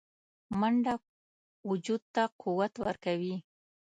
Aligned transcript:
منډه 0.59 0.93
وجود 1.69 2.01
ته 2.13 2.23
قوت 2.41 2.73
ورکوي 2.83 3.35